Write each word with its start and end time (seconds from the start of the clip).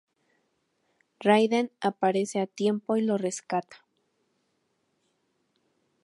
Raiden 1.19 1.69
aparece 1.79 2.39
a 2.41 2.47
tiempo 2.47 2.97
y 2.97 3.03
lo 3.03 3.19
rescata. 3.19 3.85